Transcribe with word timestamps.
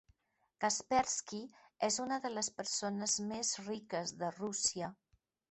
Kaspersky 0.63 1.41
és 1.89 1.99
una 2.05 2.17
de 2.23 2.31
les 2.39 2.49
persones 2.63 3.19
més 3.33 3.53
riques 3.69 4.17
de 4.25 4.33
Rússia. 4.41 4.93